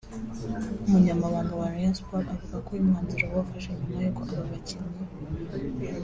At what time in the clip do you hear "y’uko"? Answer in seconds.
4.01-4.21